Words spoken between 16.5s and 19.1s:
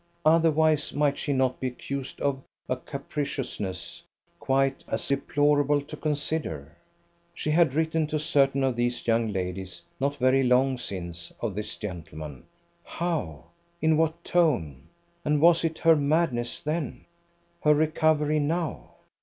then? her recovery now?